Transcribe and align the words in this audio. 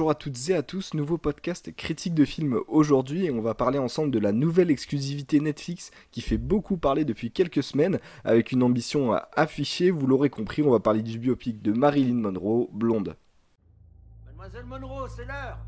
bonjour 0.00 0.10
à 0.12 0.14
toutes 0.14 0.48
et 0.48 0.54
à 0.54 0.62
tous, 0.62 0.94
nouveau 0.94 1.18
podcast 1.18 1.76
critique 1.76 2.14
de 2.14 2.24
film 2.24 2.58
aujourd'hui 2.68 3.26
et 3.26 3.30
on 3.30 3.42
va 3.42 3.52
parler 3.52 3.78
ensemble 3.78 4.10
de 4.10 4.18
la 4.18 4.32
nouvelle 4.32 4.70
exclusivité 4.70 5.40
Netflix 5.40 5.90
qui 6.10 6.22
fait 6.22 6.38
beaucoup 6.38 6.78
parler 6.78 7.04
depuis 7.04 7.30
quelques 7.30 7.62
semaines 7.62 8.00
avec 8.24 8.50
une 8.50 8.62
ambition 8.62 9.12
à 9.12 9.28
afficher, 9.36 9.90
vous 9.90 10.06
l'aurez 10.06 10.30
compris, 10.30 10.62
on 10.62 10.70
va 10.70 10.80
parler 10.80 11.02
du 11.02 11.18
biopic 11.18 11.60
de 11.60 11.72
Marilyn 11.72 12.14
Monroe, 12.14 12.70
Blonde. 12.72 13.14
Mademoiselle 14.24 14.64
Monroe, 14.64 15.06
c'est 15.14 15.26
l'heure 15.26 15.58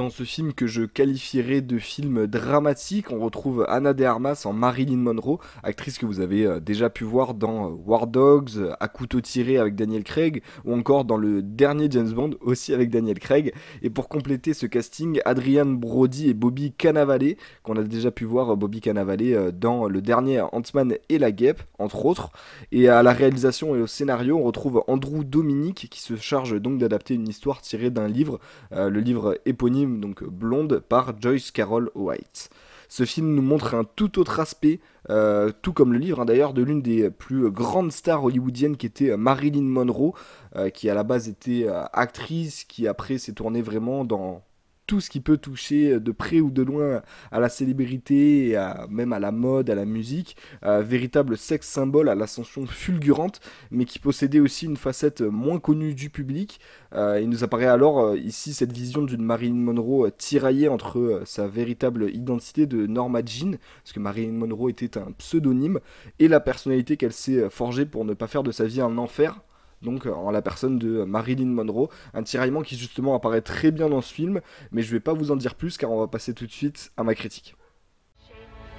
Dans 0.00 0.08
ce 0.08 0.22
film 0.22 0.54
que 0.54 0.66
je 0.66 0.84
qualifierais 0.84 1.60
de 1.60 1.76
film 1.76 2.26
dramatique, 2.26 3.10
on 3.10 3.18
retrouve 3.18 3.66
Anna 3.68 3.92
de 3.92 4.02
Armas 4.02 4.44
en 4.46 4.54
Marilyn 4.54 4.96
Monroe, 4.96 5.40
actrice 5.62 5.98
que 5.98 6.06
vous 6.06 6.20
avez 6.20 6.46
euh, 6.46 6.58
déjà 6.58 6.88
pu 6.88 7.04
voir 7.04 7.34
dans 7.34 7.66
euh, 7.66 7.76
War 7.84 8.06
Dogs, 8.06 8.74
à 8.80 8.88
couteau 8.88 9.20
tiré 9.20 9.58
avec 9.58 9.74
Daniel 9.74 10.02
Craig, 10.02 10.42
ou 10.64 10.72
encore 10.72 11.04
dans 11.04 11.18
le 11.18 11.42
dernier 11.42 11.88
James 11.90 12.12
Bond 12.12 12.30
aussi 12.40 12.72
avec 12.72 12.88
Daniel 12.88 13.18
Craig. 13.18 13.52
Et 13.82 13.90
pour 13.90 14.08
compléter 14.08 14.54
ce 14.54 14.64
casting, 14.64 15.20
Adrian 15.26 15.66
Brody 15.66 16.30
et 16.30 16.34
Bobby 16.34 16.72
Cannavale, 16.72 17.34
qu'on 17.62 17.76
a 17.76 17.82
déjà 17.82 18.10
pu 18.10 18.24
voir 18.24 18.54
euh, 18.54 18.56
Bobby 18.56 18.80
Cannavale 18.80 19.52
dans 19.52 19.86
le 19.86 20.00
dernier 20.00 20.40
Ant-Man 20.40 20.94
et 21.10 21.18
la 21.18 21.30
Guêpe, 21.30 21.62
entre 21.78 22.06
autres. 22.06 22.30
Et 22.72 22.88
à 22.88 23.02
la 23.02 23.12
réalisation 23.12 23.76
et 23.76 23.82
au 23.82 23.86
scénario, 23.86 24.38
on 24.38 24.44
retrouve 24.44 24.82
Andrew 24.86 25.24
Dominic 25.24 25.88
qui 25.90 26.00
se 26.00 26.16
charge 26.16 26.58
donc 26.58 26.78
d'adapter 26.78 27.12
une 27.12 27.28
histoire 27.28 27.60
tirée 27.60 27.90
d'un 27.90 28.08
livre, 28.08 28.40
le 28.70 29.00
livre 29.00 29.38
éponyme 29.44 29.89
donc 29.98 30.22
Blonde, 30.22 30.82
par 30.88 31.20
Joyce 31.20 31.50
Carol 31.50 31.90
White. 31.94 32.50
Ce 32.90 33.04
film 33.04 33.34
nous 33.34 33.42
montre 33.42 33.74
un 33.74 33.84
tout 33.84 34.18
autre 34.18 34.40
aspect, 34.40 34.80
euh, 35.10 35.52
tout 35.62 35.72
comme 35.72 35.92
le 35.92 35.98
livre 35.98 36.20
hein, 36.20 36.24
d'ailleurs, 36.24 36.52
de 36.52 36.62
l'une 36.62 36.82
des 36.82 37.08
plus 37.08 37.48
grandes 37.50 37.92
stars 37.92 38.24
hollywoodiennes 38.24 38.76
qui 38.76 38.86
était 38.86 39.16
Marilyn 39.16 39.62
Monroe, 39.62 40.12
euh, 40.56 40.70
qui 40.70 40.90
à 40.90 40.94
la 40.94 41.04
base 41.04 41.28
était 41.28 41.66
euh, 41.68 41.84
actrice, 41.92 42.64
qui 42.64 42.88
après 42.88 43.18
s'est 43.18 43.32
tournée 43.32 43.62
vraiment 43.62 44.04
dans 44.04 44.42
tout 44.90 45.00
ce 45.00 45.08
qui 45.08 45.20
peut 45.20 45.36
toucher 45.36 46.00
de 46.00 46.10
près 46.10 46.40
ou 46.40 46.50
de 46.50 46.62
loin 46.62 47.02
à 47.30 47.38
la 47.38 47.48
célébrité, 47.48 48.60
même 48.88 49.12
à 49.12 49.20
la 49.20 49.30
mode, 49.30 49.70
à 49.70 49.76
la 49.76 49.84
musique, 49.84 50.36
véritable 50.62 51.36
sexe 51.36 51.68
symbole 51.68 52.08
à 52.08 52.16
l'ascension 52.16 52.66
fulgurante, 52.66 53.40
mais 53.70 53.84
qui 53.84 54.00
possédait 54.00 54.40
aussi 54.40 54.66
une 54.66 54.76
facette 54.76 55.20
moins 55.20 55.60
connue 55.60 55.94
du 55.94 56.10
public. 56.10 56.60
Euh, 56.94 57.20
il 57.22 57.28
nous 57.28 57.44
apparaît 57.44 57.66
alors 57.66 58.00
euh, 58.00 58.18
ici 58.18 58.52
cette 58.52 58.72
vision 58.72 59.02
d'une 59.02 59.22
Marilyn 59.22 59.54
Monroe 59.54 60.06
euh, 60.06 60.10
tiraillée 60.10 60.68
entre 60.68 61.22
sa 61.24 61.46
véritable 61.46 62.10
identité 62.10 62.66
de 62.66 62.86
Norma 62.86 63.20
Jean, 63.24 63.56
parce 63.82 63.92
que 63.92 64.00
Marilyn 64.00 64.32
Monroe 64.32 64.70
était 64.70 64.98
un 64.98 65.12
pseudonyme, 65.12 65.78
et 66.18 66.26
la 66.26 66.40
personnalité 66.40 66.96
qu'elle 66.96 67.12
s'est 67.12 67.48
forgée 67.48 67.86
pour 67.86 68.04
ne 68.04 68.14
pas 68.14 68.26
faire 68.26 68.42
de 68.42 68.50
sa 68.50 68.64
vie 68.64 68.80
un 68.80 68.98
enfer, 68.98 69.40
donc 69.82 70.06
euh, 70.06 70.12
en 70.12 70.30
la 70.30 70.42
personne 70.42 70.78
de 70.78 71.04
Marilyn 71.04 71.46
Monroe. 71.46 71.88
Un 72.14 72.22
tiraillement 72.22 72.62
qui 72.62 72.76
justement 72.76 73.14
apparaît 73.14 73.40
très 73.40 73.70
bien 73.70 73.88
dans 73.88 74.00
ce 74.00 74.12
film, 74.12 74.40
mais 74.72 74.82
je 74.82 74.90
vais 74.92 75.00
pas 75.00 75.12
vous 75.12 75.30
en 75.30 75.36
dire 75.36 75.54
plus 75.54 75.76
car 75.76 75.90
on 75.90 75.98
va 75.98 76.08
passer 76.08 76.34
tout 76.34 76.46
de 76.46 76.52
suite 76.52 76.92
à 76.96 77.04
ma 77.04 77.14
critique. 77.14 77.56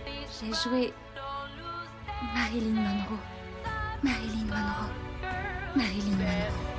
J'ai 0.05 0.53
joué 0.53 0.93
Marilyn 2.33 2.73
Monroe. 2.73 3.19
Marilyn 4.03 4.45
Monroe. 4.45 4.91
Marilyn 5.75 6.17
Monroe. 6.17 6.71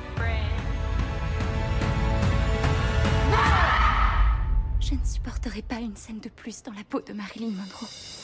Je 4.79 4.95
ne 4.95 5.05
supporterai 5.05 5.61
pas 5.61 5.79
une 5.79 5.95
scène 5.95 6.19
de 6.19 6.29
plus 6.29 6.61
dans 6.63 6.73
la 6.73 6.83
peau 6.83 6.99
de 6.99 7.13
Marilyn 7.13 7.51
Monroe. 7.51 8.22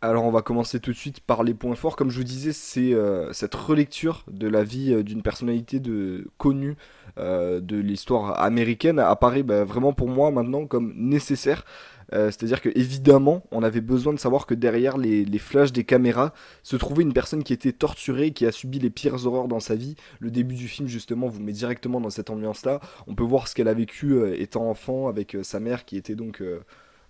Alors 0.00 0.24
on 0.24 0.30
va 0.30 0.42
commencer 0.42 0.78
tout 0.78 0.92
de 0.92 0.96
suite 0.96 1.18
par 1.18 1.42
les 1.42 1.54
points 1.54 1.74
forts. 1.74 1.96
Comme 1.96 2.10
je 2.10 2.18
vous 2.18 2.24
disais, 2.24 2.52
c'est 2.52 2.94
euh, 2.94 3.32
cette 3.32 3.56
relecture 3.56 4.24
de 4.30 4.46
la 4.46 4.62
vie 4.62 4.92
euh, 4.92 5.02
d'une 5.02 5.22
personnalité 5.22 5.80
de, 5.80 6.28
connue 6.38 6.76
euh, 7.18 7.58
de 7.58 7.76
l'histoire 7.76 8.40
américaine 8.40 9.00
apparaît 9.00 9.42
bah, 9.42 9.64
vraiment 9.64 9.92
pour 9.92 10.08
moi 10.08 10.30
maintenant 10.30 10.66
comme 10.66 10.94
nécessaire. 10.96 11.64
C'est-à-dire 12.10 12.62
que 12.62 12.70
évidemment, 12.70 13.42
on 13.50 13.62
avait 13.62 13.82
besoin 13.82 14.14
de 14.14 14.18
savoir 14.18 14.46
que 14.46 14.54
derrière 14.54 14.96
les, 14.96 15.26
les, 15.26 15.38
flashs 15.38 15.72
des 15.72 15.84
caméras 15.84 16.32
se 16.62 16.76
trouvait 16.76 17.02
une 17.02 17.12
personne 17.12 17.44
qui 17.44 17.52
était 17.52 17.72
torturée, 17.72 18.30
qui 18.30 18.46
a 18.46 18.50
subi 18.50 18.78
les 18.78 18.88
pires 18.88 19.26
horreurs 19.26 19.46
dans 19.46 19.60
sa 19.60 19.74
vie. 19.74 19.94
Le 20.18 20.30
début 20.30 20.54
du 20.54 20.68
film 20.68 20.88
justement 20.88 21.28
vous 21.28 21.42
met 21.42 21.52
directement 21.52 22.00
dans 22.00 22.08
cette 22.08 22.30
ambiance-là. 22.30 22.80
On 23.08 23.14
peut 23.14 23.24
voir 23.24 23.46
ce 23.46 23.54
qu'elle 23.54 23.68
a 23.68 23.74
vécu 23.74 24.16
étant 24.40 24.70
enfant 24.70 25.06
avec 25.06 25.36
sa 25.42 25.60
mère 25.60 25.84
qui 25.84 25.98
était 25.98 26.14
donc 26.14 26.42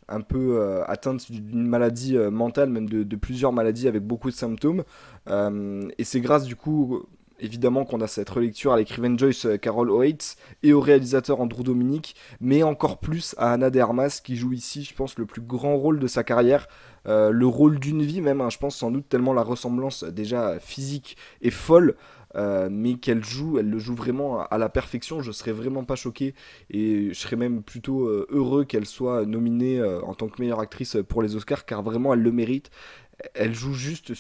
un 0.09 0.21
peu 0.21 0.59
euh, 0.59 0.85
atteinte 0.87 1.31
d'une 1.31 1.67
maladie 1.67 2.17
euh, 2.17 2.31
mentale, 2.31 2.71
même 2.71 2.89
de, 2.89 3.17
plusieurs 3.17 3.53
maladies 3.53 3.89
avec 3.89 4.03
beaucoup 4.03 4.31
de 4.31 4.35
symptômes. 4.35 4.85
Euh, 5.29 5.89
et 5.99 6.05
c'est 6.05 6.21
grâce 6.21 6.45
du 6.45 6.57
coup, 6.57 7.03
évidemment, 7.39 7.85
qu'on 7.85 8.01
a 8.01 8.07
cette 8.07 8.29
relecture 8.31 8.73
à 8.73 8.77
l'écrivaine 8.77 9.19
Joyce 9.19 9.47
Carol 9.61 9.91
Oates 9.91 10.37
et 10.63 10.73
au 10.73 10.81
réalisateur 10.81 11.41
Andrew 11.41 11.63
Dominic, 11.63 12.17
mais 12.41 12.63
encore 12.63 12.99
plus 12.99 13.35
à 13.39 13.53
Anna 13.53 13.71
de 13.71 13.81
Armas 13.81 14.21
qui 14.23 14.37
joue 14.37 14.53
ici, 14.53 14.85
je 14.85 14.95
pense, 14.95 15.19
le 15.19 15.27
plus 15.27 15.43
grand 15.43 15.77
rôle 15.77 15.99
de 15.99 16.07
sa 16.07 16.25
carrière. 16.25 16.69
le 17.07 17.47
rôle 17.47 17.79
d'une 17.79 18.03
vie 18.03 18.21
même, 18.21 18.41
hein, 18.41 18.51
je 18.51 18.59
pense 18.59 18.77
sans 18.77 18.91
doute 18.91 19.09
tellement 19.09 19.33
la 19.33 19.43
ressemblance 19.43 20.05
déjà 20.05 20.59
physique 20.61 21.17
est 21.43 21.51
folle. 21.51 21.97
Euh, 22.35 22.69
mais 22.71 22.95
qu'elle 22.95 23.25
joue, 23.25 23.59
elle 23.59 23.71
le 23.71 23.79
joue 23.79 23.95
vraiment 23.95 24.43
à 24.47 24.59
la 24.59 24.69
perfection. 24.69 25.23
Je 25.23 25.33
serais 25.33 25.53
vraiment 25.53 25.85
pas 25.85 25.97
choqué 25.97 26.35
et 26.71 27.09
je 27.09 27.19
serais 27.19 27.37
même 27.37 27.63
plutôt 27.63 28.07
euh, 28.07 28.27
heureux 28.31 28.65
qu'elle 28.65 28.87
soit 28.87 29.25
nominée 29.25 29.79
euh, 29.81 30.01
en 30.03 30.15
tant 30.15 30.29
que 30.29 30.41
meilleure 30.41 30.61
actrice 30.61 30.97
pour 31.09 31.23
les 31.23 31.37
Oscars 31.37 31.65
car 31.65 31.83
vraiment 31.83 32.15
elle 32.15 32.23
le 32.23 32.33
mérite. 32.33 32.71
Elle 33.35 33.55
joue 33.55 33.75
juste 33.75 34.13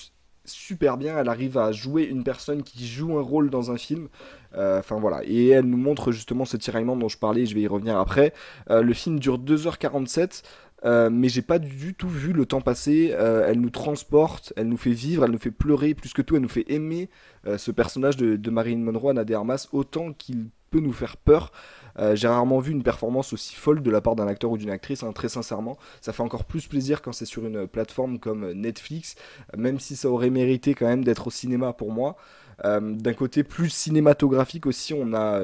super 0.49 0.97
bien, 0.97 1.19
elle 1.19 1.29
arrive 1.29 1.59
à 1.59 1.73
jouer 1.73 2.05
une 2.05 2.25
personne 2.25 2.63
qui 2.63 2.87
joue 2.87 3.19
un 3.19 3.23
rôle 3.23 3.51
dans 3.51 3.71
un 3.71 3.77
film. 3.77 4.09
Enfin 4.55 4.99
voilà, 4.99 5.21
et 5.25 5.49
elle 5.49 5.67
nous 5.67 5.77
montre 5.77 6.11
justement 6.11 6.45
ce 6.45 6.57
tiraillement 6.57 6.97
dont 6.97 7.09
je 7.09 7.19
parlais, 7.19 7.47
je 7.47 7.55
vais 7.55 7.61
y 7.61 7.67
revenir 7.67 7.99
après. 7.99 8.33
le 8.69 8.93
film 8.95 9.21
dure 9.21 9.39
2h47. 9.39 10.43
Euh, 10.85 11.11
mais 11.11 11.29
j'ai 11.29 11.43
pas 11.43 11.59
du 11.59 11.95
tout 11.95 12.09
vu 12.09 12.33
le 12.33 12.47
temps 12.47 12.61
passer. 12.61 13.11
Euh, 13.13 13.47
elle 13.49 13.61
nous 13.61 13.71
transporte, 13.71 14.53
elle 14.57 14.69
nous 14.69 14.77
fait 14.77 14.93
vivre, 14.93 15.25
elle 15.25 15.33
nous 15.33 15.39
fait 15.39 15.51
pleurer, 15.51 15.95
plus 15.95 16.13
que 16.13 16.23
tout, 16.23 16.37
elle 16.37 16.43
nous 16.43 16.49
fait 16.49 16.71
aimer 16.71 17.09
euh, 17.47 17.59
ce 17.59 17.71
personnage 17.71 18.17
de, 18.17 18.37
de, 18.37 18.51
Marilyn 18.51 18.79
Monroe, 18.79 19.11
Anna 19.11 19.25
de 19.25 19.35
autant 19.73 20.13
qu'il 20.13 20.47
peut 20.71 20.81
nous 20.81 20.93
faire 20.93 21.17
peur. 21.17 21.53
J'ai 22.15 22.29
rarement 22.29 22.59
vu 22.59 22.73
une 22.73 22.83
performance 22.83 23.33
aussi 23.33 23.55
folle 23.55 23.83
de 23.83 23.91
la 23.91 24.01
part 24.01 24.17
d'un 24.17 24.27
acteur 24.27 24.51
ou 24.51 24.59
d'une 24.59 24.71
actrice, 24.71 25.03
hein, 25.03 25.13
très 25.13 25.29
sincèrement. 25.29 25.77
Ça 26.01 26.13
fait 26.13 26.23
encore 26.23 26.45
plus 26.45 26.67
plaisir 26.67 27.03
quand 27.03 27.13
c'est 27.13 27.25
sur 27.25 27.45
une 27.47 27.67
plateforme 27.67 28.19
comme 28.19 28.53
Netflix, 28.53 29.17
même 29.57 29.81
si 29.81 29.97
ça 29.97 30.09
aurait 30.09 30.31
mérité 30.31 30.75
quand 30.75 30.87
même 30.87 31.05
d'être 31.05 31.27
au 31.27 31.31
cinéma 31.31 31.73
pour 31.73 31.93
moi. 31.93 32.17
Euh, 32.65 32.81
d'un 32.81 33.13
côté 33.13 33.45
plus 33.45 33.71
cinématographique 33.71 34.67
aussi, 34.67 34.95
on 34.95 35.15
a 35.15 35.41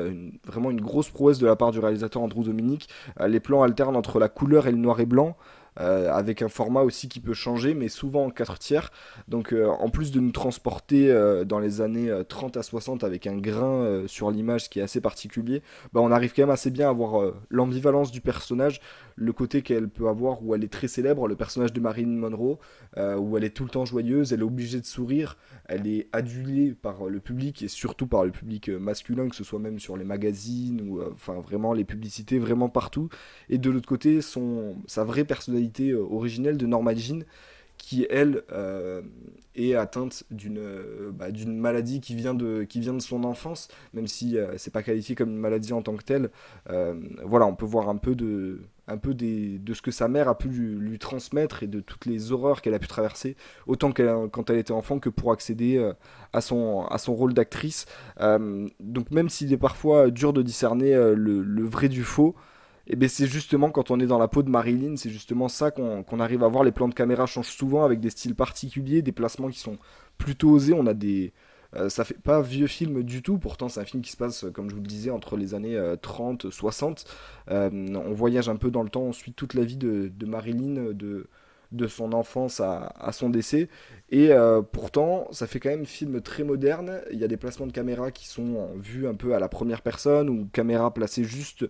vraiment 0.47 0.71
une 0.71 0.81
grosse 0.81 1.11
prouesse 1.11 1.39
de 1.39 1.47
la 1.47 1.57
part 1.57 1.71
du 1.71 1.79
réalisateur 1.79 2.23
Andrew 2.23 2.43
Dominic. 2.43 2.89
Euh, 3.21 3.29
les 3.29 3.41
plans 3.41 3.63
alternent 3.63 3.97
entre 3.97 4.19
la 4.19 4.29
couleur 4.29 4.67
et 4.67 4.73
le 4.73 4.79
noir 4.79 5.01
et 5.01 5.07
blanc. 5.07 5.37
Euh, 5.81 6.12
avec 6.12 6.43
un 6.43 6.49
format 6.49 6.83
aussi 6.83 7.09
qui 7.09 7.21
peut 7.21 7.35
changer, 7.35 7.75
mais 7.75 7.89
souvent 7.89 8.27
en 8.27 8.31
4 8.31 8.59
tiers. 8.59 8.91
Donc 9.29 9.55
en 9.55 9.89
plus 9.91 10.12
de 10.12 10.21
nous 10.21 10.33
transporter 10.33 11.12
dans 11.47 11.59
les 11.59 11.81
années 11.81 12.12
30 12.29 12.57
à 12.57 12.62
60 12.62 13.05
avec 13.05 13.27
un 13.27 13.37
grain 13.37 14.03
sur 14.07 14.31
l'image 14.31 14.71
qui 14.71 14.81
est 14.81 14.83
assez 14.83 15.01
particulier, 15.01 15.62
bah, 15.93 16.01
on 16.01 16.11
arrive 16.11 16.33
quand 16.35 16.43
même 16.43 16.51
assez 16.51 16.71
bien 16.71 16.89
à 16.89 16.93
voir 16.93 17.33
l'ambivalence 17.51 18.12
du 18.12 18.21
personnage, 18.21 18.81
le 19.17 19.33
côté 19.33 19.62
qu'elle 19.62 19.89
peut 19.89 20.09
avoir 20.09 20.43
où 20.43 20.55
elle 20.55 20.65
est 20.65 20.73
très 20.73 20.89
célèbre, 20.89 21.29
le 21.29 21.37
personnage 21.37 21.73
de 21.73 21.81
Marilyn 21.81 22.17
Monroe, 22.19 22.59
euh, 22.97 23.17
où 23.17 23.37
elle 23.37 23.45
est 23.45 23.51
tout 23.51 23.65
le 23.65 23.71
temps 23.71 23.85
joyeuse, 23.85 24.33
elle 24.33 24.41
est 24.41 24.45
obligée 24.45 24.81
de 24.81 24.87
sourire, 24.87 25.37
elle 25.67 25.87
est 25.87 26.09
adulée 26.12 26.75
par 26.75 27.06
le 27.06 27.21
public 27.21 27.62
et 27.62 27.69
surtout 27.69 28.06
par 28.06 28.25
le 28.25 28.31
public 28.31 28.69
euh, 28.69 28.79
masculin, 28.79 29.29
que 29.29 29.37
ce 29.37 29.44
soit 29.44 29.59
même 29.59 29.79
sur 29.79 29.97
les 29.97 30.05
magazines 30.05 30.81
ou 30.87 31.00
euh, 31.00 31.11
enfin 31.12 31.35
vraiment 31.41 31.73
les 31.73 31.85
publicités, 31.85 32.38
vraiment 32.38 32.69
partout. 32.69 33.09
Et 33.49 33.59
de 33.59 33.71
l'autre 33.71 33.88
côté, 33.88 34.21
son, 34.21 34.76
sa 34.87 35.05
vraie 35.05 35.25
personnalité 35.25 35.63
originelle 35.94 36.56
de 36.56 36.66
Norma 36.66 36.94
Jean 36.94 37.25
qui 37.84 38.06
elle 38.08 38.43
euh, 38.50 39.02
est 39.55 39.75
atteinte 39.75 40.25
d'une 40.31 40.58
euh, 40.58 41.11
bah, 41.12 41.31
d'une 41.31 41.58
maladie 41.58 42.00
qui 42.00 42.14
vient 42.14 42.32
de 42.32 42.62
qui 42.64 42.81
vient 42.81 42.94
de 42.94 43.02
son 43.02 43.25
enfance 43.25 43.69
même 43.93 44.06
si 44.06 44.38
euh, 44.38 44.55
c'est 44.56 44.72
pas 44.72 44.82
qualifié 44.82 45.14
comme 45.14 45.28
une 45.28 45.38
maladie 45.38 45.75
en 45.75 45.82
tant 45.82 45.94
que 45.94 46.05
telle. 46.05 46.31
Voilà 47.25 47.46
on 47.46 47.55
peut 47.55 47.66
voir 47.66 47.90
un 47.90 47.96
peu 47.96 48.14
de 48.14 48.61
un 48.87 48.99
peu 48.99 49.14
des, 49.14 49.58
de 49.58 49.72
ce 49.75 49.81
que 49.81 49.90
sa 49.90 50.08
mère 50.08 50.28
a 50.28 50.37
pu 50.37 50.49
lui, 50.49 50.99
transmettre 50.99 51.62
et 51.62 51.66
de 51.66 51.81
toutes 51.81 52.05
les 52.05 52.32
horreurs 52.32 52.61
qu'elle 52.61 52.75
a 52.75 52.78
pu 52.78 52.87
traverser 52.87 53.34
autant 53.66 53.93
quand 53.93 54.50
elle 54.50 54.58
était 54.58 54.72
enfant 54.72 54.99
que 54.99 55.08
pour 55.08 55.32
accéder 55.32 55.93
à 56.32 56.40
son 56.40 56.87
à 56.87 56.96
son 56.96 57.14
rôle 57.14 57.34
d'actrice. 57.34 57.84
Donc 58.19 59.11
même 59.11 59.28
s'il 59.28 59.52
est 59.52 59.58
parfois 59.58 60.11
dur 60.11 60.32
de 60.32 60.40
discerner 60.40 60.94
le 61.14 61.64
vrai 61.64 61.90
du 61.90 62.02
faux 62.02 62.34
et 62.87 62.97
bien 62.97 63.09
c'est 63.09 63.27
justement 63.27 63.71
quand 63.71 63.91
on 63.91 63.99
est 64.01 64.07
dans 64.07 64.19
la 64.19 64.29
peau 64.29 64.43
de 64.43 64.51
Marilyn, 64.51 64.97
c'est 64.97 65.11
justement 65.11 65.49
ça 65.49 65.71
qu'on 65.71 66.21
arrive 66.21 66.43
à 66.43 66.49
voir. 66.49 66.65
Les 66.65 66.73
plans 66.73 66.89
de 66.89 66.95
caméra 66.95 67.27
changent 67.27 67.49
souvent 67.49 67.85
avec 67.85 68.01
des 68.01 68.11
styles 68.11 68.35
particuliers, 68.35 69.03
des 69.03 69.13
placements 69.13 69.49
qui 69.49 69.59
sont 69.59 69.79
plutôt 70.19 70.51
osés. 70.51 70.75
On 70.75 70.87
a 70.87 70.95
des. 70.95 71.33
Euh, 71.77 71.89
ça 71.89 72.05
fait 72.05 72.21
pas 72.21 72.41
vieux 72.41 72.69
film 72.69 73.03
du 73.03 73.23
tout, 73.23 73.39
pourtant 73.39 73.69
c'est 73.69 73.81
un 73.81 73.85
film 73.85 74.03
qui 74.03 74.13
se 74.13 74.17
passe, 74.17 74.45
comme 74.55 74.71
je 74.71 74.75
vous 74.75 74.83
le 74.83 74.87
disais, 74.87 75.11
entre 75.11 75.37
les 75.37 75.55
années 75.55 75.79
30, 76.03 76.47
euh, 76.47 76.51
60. 76.51 77.05
Euh, 77.51 77.71
on 77.73 78.13
voyage 78.13 78.49
un 78.49 78.57
peu 78.57 78.71
dans 78.71 78.83
le 78.83 78.91
temps, 78.91 79.03
on 79.03 79.13
suit 79.13 79.33
toute 79.33 79.55
la 79.55 79.65
vie 79.65 79.77
de, 79.77 80.09
de 80.15 80.27
Marilyn, 80.27 80.93
de, 80.93 81.27
de 81.75 81.87
son 81.87 82.13
enfance 82.13 82.61
à, 82.61 83.11
son 83.13 83.29
décès. 83.29 83.69
Et 84.11 84.33
euh, 84.33 84.63
pourtant, 84.63 85.27
ça 85.33 85.47
fait 85.47 85.61
quand 85.61 85.71
même 85.71 85.87
film 85.87 86.21
très 86.21 86.45
moderne. 86.45 87.01
Il 87.11 87.19
y 87.19 87.25
a 87.25 87.29
des 87.29 87.37
placements 87.37 87.67
de 87.67 87.73
caméra 87.73 88.11
qui 88.11 88.29
sont 88.29 88.71
vus 88.77 89.07
un 89.07 89.15
peu 89.15 89.35
à 89.35 89.39
la 89.39 89.49
première 89.49 89.83
personne 89.83 90.31
ou 90.31 90.49
caméra 90.53 90.93
placée 90.95 91.25
juste 91.25 91.67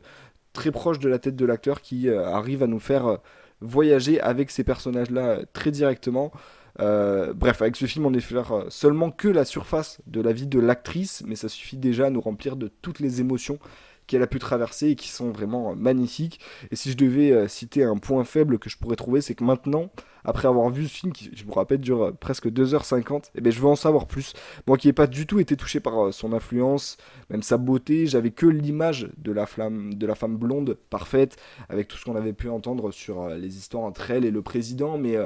très 0.55 0.71
proche 0.71 0.99
de 0.99 1.09
la 1.11 1.19
tête 1.19 1.37
de 1.37 1.45
l'acteur 1.45 1.83
qui 1.83 2.09
euh, 2.09 2.27
arrive 2.27 2.63
à 2.63 2.67
nous 2.67 2.79
faire 2.79 3.19
voyager 3.61 4.21
avec 4.21 4.51
ces 4.51 4.65
personnages-là 4.65 5.41
très 5.53 5.71
directement. 5.71 6.33
bref, 6.79 7.61
avec 7.61 7.77
ce 7.77 7.85
film, 7.87 8.07
on 8.07 8.15
effleure 8.15 8.67
seulement 8.69 9.11
que 9.11 9.29
la 9.29 9.45
surface 9.45 10.01
de 10.07 10.21
la 10.21 10.33
vie 10.33 10.47
de 10.47 10.59
l'actrice, 10.59 11.23
mais 11.27 11.37
ça 11.37 11.49
suffit 11.49 11.77
déjà 11.77 12.07
à 12.07 12.11
nous 12.11 12.21
remplir 12.21 12.57
de 12.57 12.69
toutes 12.69 13.01
les 13.01 13.21
émotions 13.21 13.59
qu'elle 14.07 14.23
a 14.23 14.27
pu 14.27 14.39
traverser 14.39 14.91
et 14.91 14.95
qui 14.97 15.09
sont 15.09 15.31
vraiment 15.31 15.75
magnifiques. 15.75 16.41
Et 16.71 16.77
si 16.77 16.91
je 16.91 16.97
devais 16.97 17.33
euh, 17.33 17.49
citer 17.49 17.85
un 17.85 17.97
point 17.97 18.25
faible 18.25 18.59
que 18.59 18.69
je 18.69 18.77
pourrais 18.77 18.97
trouver, 18.97 19.21
c'est 19.21 19.35
que 19.35 19.45
maintenant, 19.45 19.91
après 20.25 20.49
avoir 20.49 20.71
vu 20.71 20.87
ce 20.87 20.95
film 20.95 21.13
qui, 21.13 21.31
je 21.35 21.45
vous 21.45 21.53
rappelle, 21.53 21.81
dure 21.81 22.05
euh, 22.05 22.13
presque 22.13 22.47
2h50, 22.47 23.17
et 23.17 23.21
eh 23.37 23.41
ben, 23.41 23.53
je 23.53 23.61
veux 23.61 23.67
en 23.67 23.77
savoir 23.77 24.07
plus. 24.07 24.35
Moi 24.67 24.77
qui 24.77 24.89
n'ai 24.89 24.93
pas 24.93 25.07
du 25.07 25.27
tout 25.27 25.41
été 25.41 25.57
touché 25.57 25.81
par 25.81 26.07
euh, 26.07 26.13
son 26.13 26.33
influence, 26.33 26.99
même 27.31 27.43
sa 27.43 27.57
beauté, 27.57 28.07
j'avais 28.07 28.31
que 28.31 28.47
l'image 28.47 29.09
de 29.17 29.33
la, 29.33 29.47
de 29.71 30.07
la 30.07 30.15
femme 30.15 30.37
blonde 30.37 30.77
parfaite, 30.91 31.37
avec 31.69 31.89
tout 31.89 31.97
ce 31.97 32.05
qu'on 32.05 32.17
avait 32.17 32.33
pu 32.33 32.49
entendre 32.49 32.91
sur 32.91 33.29
les 33.29 33.57
histoires 33.57 33.85
entre 33.85 34.11
elle 34.11 34.25
et 34.25 34.31
le 34.31 34.43
président, 34.43 34.99
mais 34.99 35.17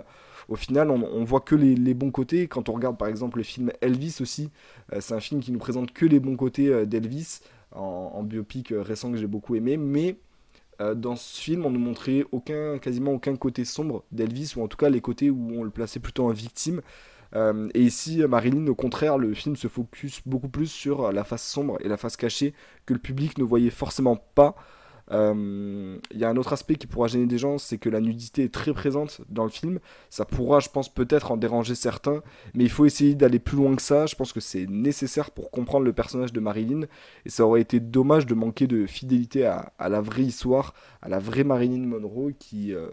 au 0.48 0.56
final, 0.56 0.90
on, 0.90 1.24
voit 1.24 1.40
que 1.40 1.54
les, 1.54 1.74
les, 1.74 1.94
bons 1.94 2.10
côtés. 2.10 2.48
Quand 2.48 2.68
on 2.68 2.72
regarde 2.72 2.96
par 2.96 3.08
exemple 3.08 3.38
le 3.38 3.44
film 3.44 3.70
Elvis 3.80 4.18
aussi, 4.20 4.50
c'est 4.98 5.14
un 5.14 5.20
film 5.20 5.40
qui 5.40 5.52
nous 5.52 5.58
présente 5.58 5.92
que 5.92 6.06
les 6.06 6.20
bons 6.20 6.36
côtés 6.36 6.86
d'Elvis 6.86 7.40
en, 7.78 8.22
biopic 8.22 8.72
euh, 8.72 8.82
récent 8.82 9.10
que 9.10 9.16
j'ai 9.16 9.26
beaucoup 9.26 9.54
aimé, 9.54 9.76
mais 9.76 10.16
euh, 10.80 10.94
dans 10.94 11.16
ce 11.16 11.40
film, 11.40 11.66
on 11.66 11.70
ne 11.70 11.78
montrait 11.78 12.24
aucun, 12.32 12.78
quasiment 12.78 13.12
aucun 13.12 13.36
côté 13.36 13.64
sombre 13.64 14.04
d'Elvis, 14.12 14.54
ou 14.56 14.62
en 14.62 14.68
tout 14.68 14.76
cas 14.76 14.88
les 14.88 15.00
côtés 15.00 15.30
où 15.30 15.52
on 15.56 15.64
le 15.64 15.70
plaçait 15.70 16.00
plutôt 16.00 16.26
en 16.26 16.32
victime. 16.32 16.82
Euh, 17.34 17.68
et 17.74 17.82
ici, 17.82 18.22
Marilyn, 18.26 18.66
au 18.68 18.74
contraire, 18.74 19.18
le 19.18 19.34
film 19.34 19.56
se 19.56 19.68
focus 19.68 20.22
beaucoup 20.26 20.48
plus 20.48 20.70
sur 20.70 21.12
la 21.12 21.24
face 21.24 21.46
sombre 21.46 21.76
et 21.80 21.88
la 21.88 21.96
face 21.96 22.16
cachée 22.16 22.54
que 22.86 22.94
le 22.94 23.00
public 23.00 23.38
ne 23.38 23.44
voyait 23.44 23.70
forcément 23.70 24.16
pas. 24.16 24.54
Il 25.10 25.16
euh, 25.16 25.98
y 26.14 26.24
a 26.24 26.28
un 26.28 26.36
autre 26.36 26.52
aspect 26.52 26.74
qui 26.74 26.86
pourra 26.86 27.08
gêner 27.08 27.26
des 27.26 27.38
gens, 27.38 27.56
c'est 27.56 27.78
que 27.78 27.88
la 27.88 28.00
nudité 28.00 28.44
est 28.44 28.52
très 28.52 28.74
présente 28.74 29.22
dans 29.30 29.44
le 29.44 29.50
film. 29.50 29.78
Ça 30.10 30.26
pourra, 30.26 30.60
je 30.60 30.68
pense, 30.68 30.92
peut-être 30.92 31.30
en 31.30 31.38
déranger 31.38 31.74
certains, 31.74 32.22
mais 32.54 32.64
il 32.64 32.70
faut 32.70 32.84
essayer 32.84 33.14
d'aller 33.14 33.38
plus 33.38 33.56
loin 33.56 33.74
que 33.74 33.80
ça. 33.80 34.04
Je 34.04 34.14
pense 34.16 34.34
que 34.34 34.40
c'est 34.40 34.66
nécessaire 34.66 35.30
pour 35.30 35.50
comprendre 35.50 35.86
le 35.86 35.94
personnage 35.94 36.32
de 36.32 36.40
Marilyn, 36.40 36.82
et 37.24 37.30
ça 37.30 37.46
aurait 37.46 37.62
été 37.62 37.80
dommage 37.80 38.26
de 38.26 38.34
manquer 38.34 38.66
de 38.66 38.84
fidélité 38.86 39.46
à, 39.46 39.72
la 39.78 40.00
vraie 40.02 40.24
histoire, 40.24 40.74
à 41.00 41.08
la 41.08 41.18
vraie 41.18 41.44
Marilyn 41.44 41.86
Monroe 41.86 42.32
qui 42.38 42.74
euh, 42.74 42.88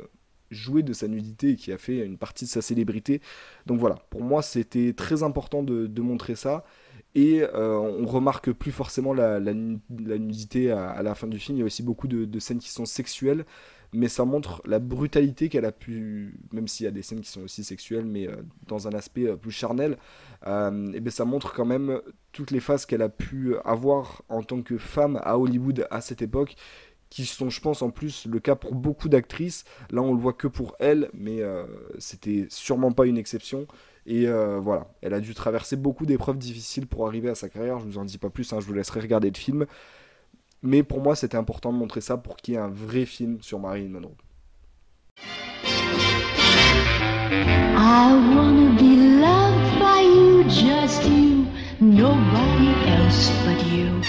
jouait 0.52 0.84
de 0.84 0.94
sa 0.94 1.10
nudité 1.10 1.52
et 1.52 1.56
qui 1.58 1.74
a 1.74 1.78
fait 1.78 2.06
une 2.06 2.18
partie 2.18 2.46
de 2.46 2.50
sa 2.50 2.62
célébrité. 2.62 3.22
Donc 3.66 3.80
voilà, 3.80 3.96
pour 4.10 4.24
moi, 4.24 4.42
c'était 4.42 4.94
très 4.94 5.22
important 5.22 5.64
de 5.64 6.02
montrer 6.02 6.36
ça. 6.36 6.64
Et 7.16 7.42
euh, 7.42 7.78
on 7.78 8.06
remarque 8.06 8.52
plus 8.52 8.74
forcément 8.74 9.14
la, 9.14 9.40
nudité 9.40 10.72
à, 10.72 11.02
la 11.02 11.16
fin 11.16 11.28
du 11.28 11.40
film. 11.40 11.58
Il 11.58 11.62
y 11.62 11.64
a 11.64 11.66
aussi 11.66 11.82
beaucoup 11.82 12.10
de, 12.10 12.40
scènes 12.40 12.60
qui 12.60 12.70
sont 12.70 12.86
sexuelles, 12.86 13.46
mais 13.94 14.10
ça 14.10 14.26
montre 14.26 14.62
la 14.66 14.80
brutalité 14.80 15.48
qu'elle 15.48 15.64
a 15.64 15.72
pu, 15.72 16.38
même 16.52 16.68
s'il 16.68 16.84
y 16.84 16.88
a 16.88 16.92
des 16.92 17.02
scènes 17.02 17.22
qui 17.22 17.32
sont 17.32 17.44
aussi 17.44 17.64
sexuelles, 17.64 18.06
mais 18.06 18.28
euh, 18.28 18.36
dans 18.68 18.90
un 18.90 18.92
aspect 18.92 19.28
euh, 19.28 19.38
plus 19.38 19.52
charnel, 19.52 19.98
et 20.46 21.00
bien 21.00 21.10
ça 21.10 21.26
montre 21.26 21.54
quand 21.54 21.66
même 21.66 22.02
toutes 22.32 22.52
les 22.52 22.60
phases 22.60 22.86
qu'elle 22.86 23.02
a 23.02 23.10
pu 23.10 23.56
avoir 23.64 24.22
en 24.30 24.44
tant 24.44 24.62
que 24.62 24.78
femme 24.78 25.20
à 25.24 25.40
Hollywood 25.40 25.88
à 25.90 26.02
cette 26.02 26.22
époque 26.22 26.56
qui 27.16 27.26
sont, 27.26 27.50
je 27.50 27.62
pense, 27.62 27.82
en 27.82 27.92
plus 27.92 28.26
le 28.26 28.40
cas 28.40 28.56
pour 28.56 28.76
beaucoup 28.76 29.08
d'actrices. 29.08 29.64
Là, 29.90 30.02
on 30.02 30.14
le 30.14 30.20
voit 30.20 30.34
que 30.34 30.50
pour 30.50 30.76
elle, 30.80 31.10
mais 31.14 31.40
c'était 31.98 32.46
sûrement 32.50 32.92
pas 32.92 33.06
une 33.06 33.18
exception. 33.18 33.68
Et 34.06 34.28
euh, 34.28 34.60
voilà, 34.60 34.88
elle 35.02 35.14
a 35.14 35.20
dû 35.20 35.34
traverser 35.34 35.76
beaucoup 35.78 36.06
d'épreuves 36.06 36.38
difficiles 36.38 36.86
pour 36.86 37.08
arriver 37.08 37.30
à 37.30 37.36
sa 37.36 37.50
carrière. 37.50 37.80
Je 37.80 37.86
vous 37.86 37.98
en 37.98 38.06
dis 38.06 38.18
pas 38.18 38.30
plus, 38.30 38.52
hein, 38.54 38.60
je 38.60 38.66
vous 38.66 38.74
laisserai 38.74 39.00
regarder 39.00 39.30
le 39.30 39.38
film. 39.38 39.66
Mais 40.62 40.84
pour 40.84 41.02
moi, 41.02 41.16
c'était 41.16 41.38
important 41.38 41.74
de 41.74 41.78
montrer 41.78 42.02
ça 42.02 42.18
pour 42.18 42.38
qu'il 42.38 42.54
y 42.54 42.58
ait 42.58 42.60
un 42.60 42.70
vrai 42.70 43.06
film 43.06 43.42
sur 43.42 43.60
Marilyn 43.60 43.90
Monroe. 43.90 44.16
I 47.78 48.14
wanna 48.36 48.70
be 48.78 48.96
loved 49.22 49.80
by 49.80 50.02
you, 50.02 50.44
just 50.44 51.04
you, 51.06 51.48
nobody 51.80 52.74
else 52.88 53.32
but 53.46 53.64
you. 53.68 54.02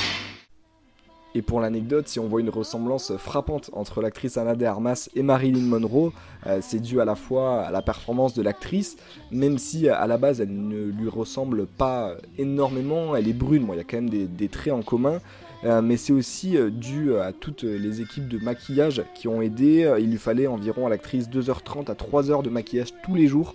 Et 1.37 1.43
pour 1.43 1.61
l'anecdote, 1.61 2.09
si 2.09 2.19
on 2.19 2.29
voit 2.29 2.41
une 2.41 2.49
ressemblance 2.49 3.15
frappante 3.19 3.69
entre 3.75 4.00
l'actrice 4.00 4.38
Anna 4.38 4.55
de 4.55 4.65
Armas 4.65 5.11
et 5.15 5.23
Marilyn 5.23 5.61
Monroe, 5.61 6.11
euh, 6.47 6.61
c'est 6.62 6.79
dû 6.79 6.99
à 6.99 7.05
la 7.05 7.15
fois 7.15 7.61
à 7.61 7.71
la 7.71 7.83
performance 7.83 8.33
de 8.33 8.41
l'actrice, 8.41 8.97
même 9.31 9.59
si 9.59 9.87
à 9.91 10.06
la 10.06 10.17
base 10.17 10.41
elle 10.41 10.67
ne 10.67 10.87
lui 10.87 11.11
ressemble 11.11 11.67
pas 11.67 12.15
énormément, 12.38 13.15
elle 13.15 13.29
est 13.29 13.35
brune, 13.35 13.69
il 13.71 13.77
y 13.77 13.81
a 13.81 13.85
quand 13.85 13.99
même 13.99 14.09
des, 14.09 14.49
traits 14.49 14.73
en 14.73 14.81
commun. 14.81 15.19
Euh, 15.65 15.83
mais 15.83 15.99
c'est 15.99 16.15
aussi 16.15 16.56
euh, 16.56 16.71
dû 16.71 17.15
à 17.19 17.35
toutes 17.35 17.65
les 17.65 18.00
équipes 18.00 18.29
de 18.29 18.38
maquillage 18.38 19.03
qui 19.15 19.29
ont 19.29 19.43
aidé. 19.43 19.94
Il 19.99 20.11
lui 20.11 20.19
fallait 20.19 20.47
environ 20.47 20.87
à 20.87 20.88
l'actrice 20.88 21.29
2h30 21.29 21.91
à 21.91 21.94
3h 21.94 22.44
de 22.44 22.49
maquillage 22.49 22.94
tous 23.05 23.15
les 23.15 23.27
jours 23.27 23.55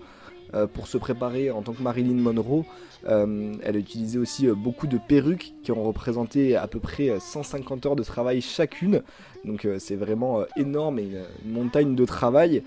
euh, 0.53 0.67
pour 0.67 0.87
se 0.87 0.97
préparer 0.97 1.49
en 1.49 1.61
tant 1.61 1.71
que 1.71 1.81
Marilyn 1.81 2.19
Monroe. 2.21 2.65
Euh, 3.07 3.53
elle 3.63 3.77
a 3.77 3.79
utilisé 3.79 4.19
aussi 4.19 4.47
euh, 4.47 4.53
beaucoup 4.53 4.85
de 4.85 4.97
perruques 4.97 5.53
qui 5.63 5.71
ont 5.71 5.81
représenté 5.81 6.57
à 6.57 6.67
peu 6.67 6.79
près 6.79 7.17
150 7.19 7.85
heures 7.85 7.95
de 7.95 8.03
travail 8.03 8.41
chacune. 8.41 9.01
Donc 9.45 9.65
c'est 9.79 9.95
vraiment 9.95 10.43
énorme 10.57 10.99
et 10.99 11.03
une, 11.45 11.53
montagne 11.53 11.95
de 11.95 12.05
travail. 12.05 12.63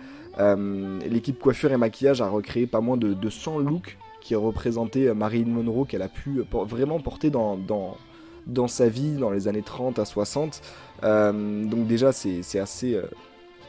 L'équipe 1.06 1.38
coiffure 1.38 1.72
et 1.72 1.76
maquillage 1.76 2.20
a 2.20 2.28
recréé 2.28 2.66
pas 2.66 2.80
moins 2.80 2.96
de, 2.96 3.30
100 3.30 3.58
looks 3.58 3.96
qui 4.20 4.34
représentaient 4.34 5.14
Marilyn 5.14 5.50
Monroe 5.50 5.84
qu'elle 5.84 6.02
a 6.02 6.08
pu 6.08 6.42
vraiment 6.50 6.98
porter 6.98 7.30
dans, 7.30 7.56
dans, 7.56 8.66
sa 8.66 8.88
vie 8.88 9.12
dans 9.12 9.30
les 9.30 9.46
années 9.46 9.62
30 9.62 10.00
à 10.00 10.04
60. 10.04 10.62
donc 11.02 11.86
déjà 11.86 12.10
c'est 12.10 12.58
assez 12.58 12.98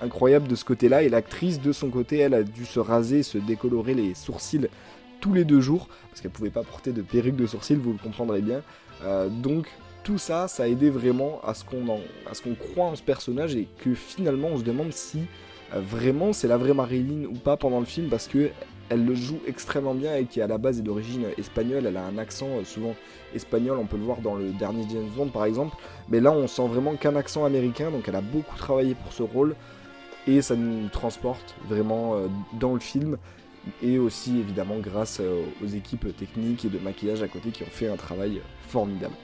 incroyable 0.01 0.47
de 0.47 0.55
ce 0.55 0.65
côté-là. 0.65 1.03
Et 1.03 1.09
l'actrice, 1.09 1.61
de 1.61 1.71
son 1.71 1.89
côté, 1.89 2.17
elle 2.19 2.33
a 2.33 2.43
dû 2.43 2.65
se 2.65 2.79
raser, 2.79 3.23
se 3.23 3.37
décolorer 3.37 3.93
les 3.93 4.13
sourcils 4.15 4.67
tous 5.21 5.33
les 5.33 5.45
deux 5.45 5.61
jours, 5.61 5.87
parce 6.09 6.21
qu'elle 6.21 6.31
pouvait 6.31 6.49
pas 6.49 6.63
porter 6.63 6.91
de 6.91 7.01
perruque 7.01 7.35
de 7.35 7.47
sourcils, 7.47 7.75
vous 7.75 7.93
le 7.93 7.97
comprendrez 7.97 8.41
bien. 8.41 8.61
Euh, 9.03 9.27
donc 9.27 9.67
tout 10.03 10.17
ça, 10.19 10.47
ça 10.47 10.63
a 10.63 10.67
aidé 10.67 10.89
vraiment 10.89 11.41
à 11.43 11.53
ce 11.53 11.63
qu'on 11.63 11.99
ce 12.31 12.41
qu'on 12.41 12.53
croit 12.53 12.85
en 12.85 12.95
ce 12.95 13.01
personnage 13.01 13.55
et 13.55 13.67
que 13.79 13.95
finalement 13.95 14.49
on 14.49 14.57
se 14.57 14.63
demande 14.63 14.93
si 14.93 15.21
euh, 15.73 15.81
vraiment 15.81 16.31
c'est 16.31 16.47
la 16.47 16.57
vraie 16.57 16.75
Marilyn 16.75 17.25
ou 17.25 17.33
pas 17.33 17.57
pendant 17.57 17.79
le 17.79 17.85
film, 17.85 18.07
parce 18.09 18.27
que 18.27 18.51
elle 18.89 19.03
le 19.03 19.15
joue 19.15 19.39
extrêmement 19.47 19.95
bien 19.95 20.15
et 20.15 20.25
qui 20.25 20.41
à 20.41 20.47
la 20.47 20.59
base 20.59 20.77
est 20.77 20.83
d'origine 20.83 21.25
espagnole, 21.39 21.87
elle 21.87 21.97
a 21.97 22.05
un 22.05 22.19
accent 22.19 22.49
euh, 22.49 22.63
souvent 22.63 22.93
espagnol, 23.33 23.79
on 23.79 23.85
peut 23.85 23.97
le 23.97 24.03
voir 24.03 24.21
dans 24.21 24.35
le 24.35 24.51
dernier 24.51 24.85
James 24.91 25.09
Bond 25.17 25.29
par 25.29 25.45
exemple, 25.45 25.75
mais 26.07 26.19
là 26.19 26.31
on 26.31 26.47
sent 26.47 26.67
vraiment 26.67 26.93
qu'un 26.95 27.15
accent 27.15 27.45
américain, 27.45 27.89
donc 27.89 28.07
elle 28.07 28.15
a 28.15 28.21
beaucoup 28.21 28.55
travaillé 28.57 28.93
pour 28.93 29.11
ce 29.11 29.23
rôle, 29.23 29.55
et 30.27 30.41
ça 30.41 30.55
nous 30.55 30.87
transporte 30.89 31.55
vraiment 31.67 32.15
euh, 32.15 32.27
dans 32.53 32.73
le 32.73 32.79
film 32.79 33.17
et 33.81 33.97
aussi 33.97 34.39
évidemment 34.39 34.77
grâce 34.77 35.19
euh, 35.21 35.43
aux 35.63 35.67
équipes 35.67 36.15
techniques 36.15 36.65
et 36.65 36.69
de 36.69 36.79
maquillage 36.79 37.21
à 37.23 37.27
côté 37.27 37.49
qui 37.49 37.63
ont 37.63 37.69
fait 37.69 37.87
un 37.87 37.95
travail 37.95 38.41
formidable. 38.67 39.15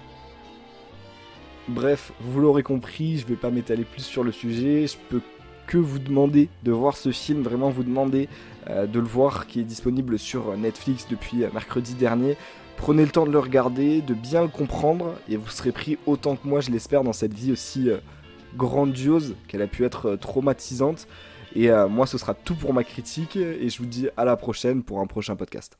Bref, 1.67 2.11
vous 2.19 2.39
l'aurez 2.39 2.63
compris, 2.63 3.17
je 3.17 3.23
ne 3.23 3.29
vais 3.29 3.35
pas 3.35 3.51
m'étaler 3.51 3.83
plus 3.83 4.01
sur 4.01 4.23
le 4.23 4.31
sujet, 4.31 4.87
je 4.87 4.97
peux 5.09 5.21
que 5.67 5.77
vous 5.77 5.99
demander 5.99 6.49
de 6.63 6.71
voir 6.71 6.97
ce 6.97 7.11
film, 7.11 7.43
vraiment 7.43 7.69
vous 7.69 7.83
demander 7.83 8.27
euh, 8.67 8.87
de 8.87 8.99
le 8.99 9.05
voir 9.05 9.47
qui 9.47 9.59
est 9.59 9.63
disponible 9.63 10.19
sur 10.19 10.57
Netflix 10.57 11.07
depuis 11.09 11.45
mercredi 11.53 11.93
dernier. 11.93 12.35
Prenez 12.77 13.05
le 13.05 13.11
temps 13.11 13.27
de 13.27 13.31
le 13.31 13.39
regarder, 13.39 14.01
de 14.01 14.15
bien 14.15 14.41
le 14.41 14.47
comprendre 14.47 15.13
et 15.29 15.37
vous 15.37 15.49
serez 15.49 15.71
pris 15.71 15.97
autant 16.07 16.35
que 16.35 16.47
moi 16.47 16.61
je 16.61 16.71
l'espère 16.71 17.03
dans 17.03 17.13
cette 17.13 17.33
vie 17.33 17.51
aussi 17.51 17.91
grandiose, 18.55 19.35
qu'elle 19.47 19.61
a 19.61 19.67
pu 19.67 19.85
être 19.85 20.11
euh, 20.11 20.17
traumatisante. 20.17 21.07
Et 21.55 21.69
euh, 21.69 21.87
moi, 21.87 22.05
ce 22.07 22.17
sera 22.17 22.33
tout 22.33 22.55
pour 22.55 22.73
ma 22.73 22.83
critique. 22.83 23.35
Et 23.35 23.69
je 23.69 23.77
vous 23.77 23.85
dis 23.85 24.07
à 24.17 24.25
la 24.25 24.37
prochaine 24.37 24.83
pour 24.83 24.99
un 24.99 25.07
prochain 25.07 25.35
podcast. 25.35 25.77